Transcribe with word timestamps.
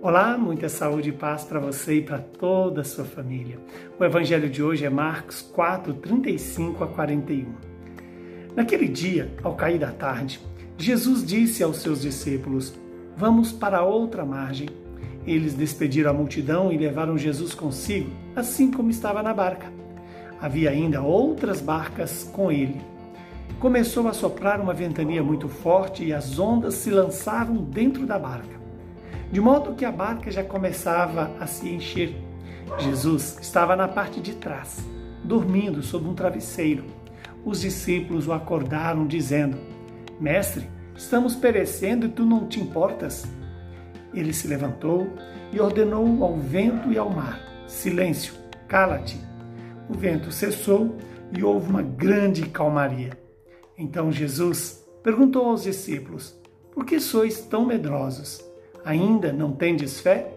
Olá, 0.00 0.38
muita 0.38 0.68
saúde 0.68 1.08
e 1.08 1.12
paz 1.12 1.42
para 1.42 1.58
você 1.58 1.96
e 1.96 2.02
para 2.02 2.18
toda 2.18 2.82
a 2.82 2.84
sua 2.84 3.04
família. 3.04 3.58
O 3.98 4.04
evangelho 4.04 4.48
de 4.48 4.62
hoje 4.62 4.84
é 4.84 4.88
Marcos 4.88 5.42
4, 5.42 5.92
35 5.94 6.84
a 6.84 6.86
41. 6.86 7.46
Naquele 8.54 8.86
dia, 8.86 9.34
ao 9.42 9.56
cair 9.56 9.80
da 9.80 9.90
tarde, 9.90 10.40
Jesus 10.76 11.26
disse 11.26 11.64
aos 11.64 11.78
seus 11.78 12.00
discípulos: 12.00 12.72
Vamos 13.16 13.50
para 13.50 13.82
outra 13.82 14.24
margem. 14.24 14.68
Eles 15.26 15.54
despediram 15.54 16.12
a 16.12 16.14
multidão 16.14 16.72
e 16.72 16.78
levaram 16.78 17.18
Jesus 17.18 17.52
consigo, 17.52 18.12
assim 18.36 18.70
como 18.70 18.90
estava 18.90 19.20
na 19.20 19.34
barca. 19.34 19.66
Havia 20.40 20.70
ainda 20.70 21.02
outras 21.02 21.60
barcas 21.60 22.22
com 22.32 22.52
ele. 22.52 22.80
Começou 23.58 24.06
a 24.06 24.12
soprar 24.12 24.60
uma 24.60 24.72
ventania 24.72 25.24
muito 25.24 25.48
forte 25.48 26.04
e 26.04 26.12
as 26.12 26.38
ondas 26.38 26.74
se 26.74 26.88
lançavam 26.88 27.56
dentro 27.56 28.06
da 28.06 28.16
barca 28.16 28.57
de 29.30 29.40
modo 29.40 29.74
que 29.74 29.84
a 29.84 29.92
barca 29.92 30.30
já 30.30 30.42
começava 30.42 31.30
a 31.38 31.46
se 31.46 31.68
encher. 31.68 32.16
Jesus 32.78 33.38
estava 33.40 33.76
na 33.76 33.86
parte 33.86 34.20
de 34.20 34.34
trás, 34.34 34.78
dormindo 35.22 35.82
sob 35.82 36.08
um 36.08 36.14
travesseiro. 36.14 36.84
Os 37.44 37.60
discípulos 37.60 38.26
o 38.26 38.32
acordaram, 38.32 39.06
dizendo: 39.06 39.56
Mestre, 40.20 40.68
estamos 40.96 41.34
perecendo 41.34 42.06
e 42.06 42.10
tu 42.10 42.24
não 42.24 42.46
te 42.46 42.60
importas? 42.60 43.26
Ele 44.14 44.32
se 44.32 44.48
levantou 44.48 45.08
e 45.52 45.60
ordenou 45.60 46.24
ao 46.24 46.36
vento 46.36 46.92
e 46.92 46.98
ao 46.98 47.10
mar: 47.10 47.40
Silêncio, 47.66 48.34
cala-te. 48.66 49.18
O 49.88 49.94
vento 49.94 50.30
cessou 50.30 50.96
e 51.32 51.42
houve 51.42 51.70
uma 51.70 51.82
grande 51.82 52.42
calmaria. 52.48 53.10
Então 53.76 54.10
Jesus 54.10 54.84
perguntou 55.02 55.46
aos 55.46 55.62
discípulos: 55.62 56.38
Por 56.72 56.84
que 56.84 56.98
sois 56.98 57.40
tão 57.40 57.66
medrosos? 57.66 58.47
Ainda 58.88 59.34
não 59.34 59.52
tendes 59.52 60.00
fé? 60.00 60.30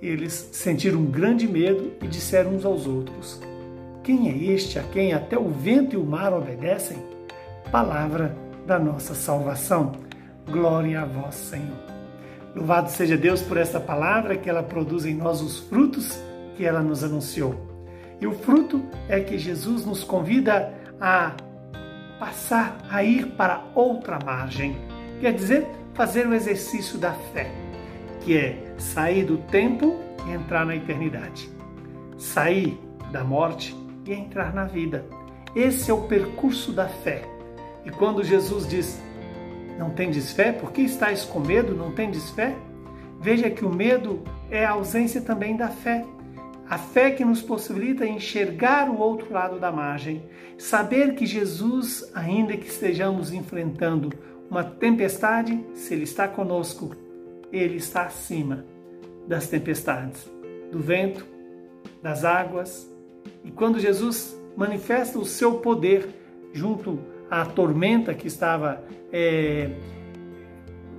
Eles 0.00 0.48
sentiram 0.52 1.04
grande 1.04 1.46
medo 1.46 1.92
e 2.00 2.06
disseram 2.06 2.54
uns 2.54 2.64
aos 2.64 2.86
outros: 2.86 3.38
Quem 4.02 4.30
é 4.30 4.54
este 4.54 4.78
a 4.78 4.82
quem 4.82 5.12
até 5.12 5.38
o 5.38 5.50
vento 5.50 5.92
e 5.92 5.98
o 5.98 6.02
mar 6.02 6.32
obedecem? 6.32 6.96
Palavra 7.70 8.34
da 8.66 8.78
nossa 8.78 9.14
salvação. 9.14 9.92
Glória 10.50 11.02
a 11.02 11.04
vós, 11.04 11.34
Senhor. 11.34 11.76
Louvado 12.56 12.88
seja 12.88 13.14
Deus 13.14 13.42
por 13.42 13.58
esta 13.58 13.78
palavra 13.78 14.38
que 14.38 14.48
ela 14.48 14.62
produz 14.62 15.04
em 15.04 15.14
nós 15.14 15.42
os 15.42 15.58
frutos 15.58 16.18
que 16.56 16.64
ela 16.64 16.80
nos 16.80 17.04
anunciou. 17.04 17.54
E 18.18 18.26
o 18.26 18.32
fruto 18.32 18.82
é 19.06 19.20
que 19.20 19.36
Jesus 19.36 19.84
nos 19.84 20.02
convida 20.02 20.72
a 20.98 21.32
passar 22.18 22.78
a 22.90 23.04
ir 23.04 23.32
para 23.32 23.62
outra 23.74 24.18
margem. 24.24 24.78
Quer 25.20 25.34
dizer, 25.34 25.66
fazer 25.92 26.26
o 26.26 26.32
exercício 26.32 26.96
da 26.96 27.12
fé 27.12 27.50
que 28.24 28.36
é 28.36 28.74
sair 28.78 29.24
do 29.24 29.38
tempo 29.38 29.96
e 30.26 30.32
entrar 30.32 30.64
na 30.64 30.76
eternidade, 30.76 31.48
sair 32.16 32.78
da 33.10 33.24
morte 33.24 33.76
e 34.06 34.12
entrar 34.12 34.54
na 34.54 34.64
vida. 34.64 35.04
Esse 35.54 35.90
é 35.90 35.94
o 35.94 36.02
percurso 36.02 36.72
da 36.72 36.88
fé. 36.88 37.22
E 37.84 37.90
quando 37.90 38.24
Jesus 38.24 38.66
diz: 38.66 39.00
Não 39.78 39.90
tendes 39.90 40.32
fé? 40.32 40.52
Por 40.52 40.72
que 40.72 40.82
estáis 40.82 41.24
com 41.24 41.40
medo? 41.40 41.74
Não 41.74 41.92
tendes 41.92 42.30
fé? 42.30 42.54
Veja 43.20 43.50
que 43.50 43.64
o 43.64 43.74
medo 43.74 44.22
é 44.50 44.64
a 44.64 44.70
ausência 44.70 45.20
também 45.20 45.56
da 45.56 45.68
fé. 45.68 46.04
A 46.68 46.78
fé 46.78 47.10
que 47.10 47.24
nos 47.24 47.42
possibilita 47.42 48.06
enxergar 48.06 48.88
o 48.88 48.98
outro 48.98 49.32
lado 49.32 49.60
da 49.60 49.70
margem, 49.70 50.22
saber 50.56 51.14
que 51.14 51.26
Jesus, 51.26 52.10
ainda 52.14 52.56
que 52.56 52.66
estejamos 52.66 53.32
enfrentando 53.32 54.10
uma 54.48 54.64
tempestade, 54.64 55.62
se 55.74 55.92
Ele 55.92 56.04
está 56.04 56.26
conosco, 56.26 56.96
ele 57.52 57.76
está 57.76 58.04
acima 58.04 58.64
das 59.28 59.46
tempestades, 59.48 60.28
do 60.70 60.80
vento, 60.80 61.26
das 62.02 62.24
águas. 62.24 62.90
E 63.44 63.50
quando 63.50 63.78
Jesus 63.78 64.36
manifesta 64.56 65.18
o 65.18 65.24
seu 65.24 65.58
poder 65.58 66.08
junto 66.52 66.98
à 67.30 67.44
tormenta 67.44 68.14
que 68.14 68.26
estava 68.26 68.82
é, 69.12 69.70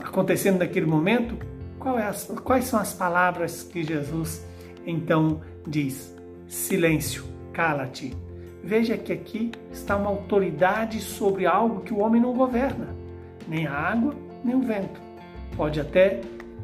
acontecendo 0.00 0.58
naquele 0.58 0.86
momento, 0.86 1.36
é 1.96 2.02
as, 2.02 2.26
quais 2.44 2.64
são 2.64 2.78
as 2.78 2.92
palavras 2.92 3.62
que 3.62 3.82
Jesus 3.82 4.44
então 4.86 5.40
diz? 5.66 6.14
Silêncio, 6.46 7.24
cala-te. 7.52 8.14
Veja 8.62 8.98
que 8.98 9.12
aqui 9.12 9.50
está 9.72 9.96
uma 9.96 10.10
autoridade 10.10 11.00
sobre 11.00 11.46
algo 11.46 11.80
que 11.80 11.94
o 11.94 12.00
homem 12.00 12.20
não 12.20 12.34
governa, 12.34 12.94
nem 13.48 13.66
a 13.66 13.72
água, 13.72 14.14
nem 14.44 14.54
o 14.54 14.60
vento. 14.60 15.00
Pode 15.56 15.80
até 15.80 16.20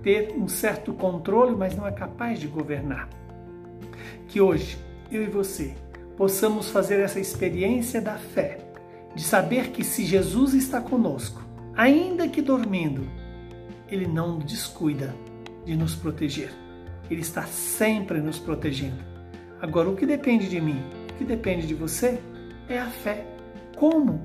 ter 0.06 0.36
um 0.38 0.46
certo 0.46 0.92
controle, 0.92 1.56
mas 1.56 1.74
não 1.74 1.84
é 1.84 1.90
capaz 1.90 2.38
de 2.38 2.46
governar. 2.46 3.08
Que 4.28 4.40
hoje, 4.40 4.78
eu 5.10 5.20
e 5.20 5.26
você, 5.26 5.74
possamos 6.16 6.70
fazer 6.70 7.00
essa 7.00 7.18
experiência 7.18 8.00
da 8.00 8.14
fé, 8.14 8.58
de 9.16 9.24
saber 9.24 9.70
que 9.72 9.82
se 9.82 10.04
Jesus 10.04 10.54
está 10.54 10.80
conosco, 10.80 11.44
ainda 11.74 12.28
que 12.28 12.40
dormindo, 12.40 13.04
Ele 13.90 14.06
não 14.06 14.38
descuida 14.38 15.12
de 15.64 15.74
nos 15.74 15.96
proteger. 15.96 16.52
Ele 17.10 17.22
está 17.22 17.42
sempre 17.42 18.20
nos 18.20 18.38
protegendo. 18.38 19.02
Agora, 19.60 19.90
o 19.90 19.96
que 19.96 20.06
depende 20.06 20.48
de 20.48 20.60
mim, 20.60 20.80
o 21.10 21.14
que 21.14 21.24
depende 21.24 21.66
de 21.66 21.74
você, 21.74 22.20
é 22.68 22.78
a 22.78 22.86
fé. 22.86 23.26
Como 23.76 24.24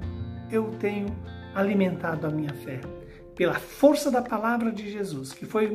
eu 0.52 0.76
tenho 0.80 1.08
alimentado 1.56 2.28
a 2.28 2.30
minha 2.30 2.54
fé? 2.54 2.80
Pela 3.42 3.56
força 3.56 4.12
da 4.12 4.22
palavra 4.22 4.72
de 4.72 4.88
Jesus, 4.88 5.34
que 5.34 5.48
foi, 5.48 5.74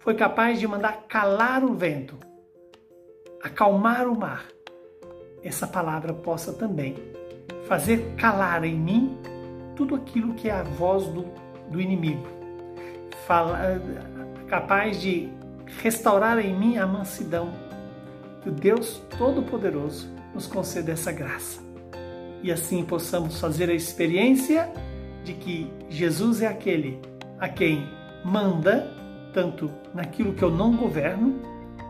foi 0.00 0.14
capaz 0.14 0.58
de 0.58 0.66
mandar 0.66 1.04
calar 1.06 1.62
o 1.62 1.72
vento, 1.72 2.18
acalmar 3.40 4.08
o 4.08 4.18
mar, 4.18 4.44
essa 5.40 5.64
palavra 5.64 6.12
possa 6.12 6.52
também 6.52 6.96
fazer 7.68 8.16
calar 8.16 8.64
em 8.64 8.74
mim 8.74 9.16
tudo 9.76 9.94
aquilo 9.94 10.34
que 10.34 10.48
é 10.48 10.54
a 10.54 10.64
voz 10.64 11.06
do, 11.06 11.24
do 11.70 11.80
inimigo, 11.80 12.26
Fala, 13.28 13.80
capaz 14.48 15.00
de 15.00 15.28
restaurar 15.84 16.40
em 16.40 16.52
mim 16.52 16.78
a 16.78 16.86
mansidão. 16.86 17.52
Que 18.42 18.48
o 18.48 18.52
Deus 18.52 19.00
Todo-Poderoso 19.16 20.12
nos 20.34 20.48
conceda 20.48 20.90
essa 20.90 21.12
graça 21.12 21.62
e 22.42 22.50
assim 22.50 22.84
possamos 22.84 23.40
fazer 23.40 23.70
a 23.70 23.72
experiência 23.72 24.68
de 25.24 25.32
que 25.32 25.70
Jesus 25.88 26.42
é 26.42 26.46
aquele 26.46 27.00
a 27.40 27.48
quem 27.48 27.88
manda, 28.24 28.90
tanto 29.32 29.70
naquilo 29.92 30.34
que 30.34 30.42
eu 30.42 30.50
não 30.50 30.76
governo, 30.76 31.40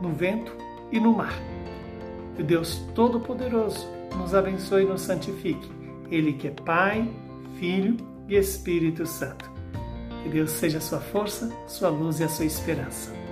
no 0.01 0.11
vento 0.13 0.53
e 0.91 0.99
no 0.99 1.13
mar. 1.13 1.35
Que 2.37 2.43
Deus 2.43 2.77
Todo-Poderoso 2.95 3.87
nos 4.17 4.35
abençoe 4.35 4.85
e 4.85 4.87
nos 4.87 5.03
santifique. 5.03 5.71
Ele 6.11 6.33
que 6.33 6.49
é 6.49 6.51
Pai, 6.51 7.09
Filho 7.59 7.97
e 8.29 8.37
Espírito 8.37 9.07
Santo. 9.07 9.51
Que 10.23 10.29
Deus 10.29 10.51
seja 10.51 10.79
a 10.79 10.81
sua 10.81 11.01
força, 11.01 11.53
sua 11.67 11.89
luz 11.89 12.21
e 12.21 12.25
a 12.25 12.29
sua 12.29 12.47
esperança. 12.47 13.24